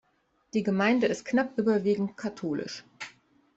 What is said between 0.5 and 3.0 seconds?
Die Gemeinde ist knapp überwiegend katholisch.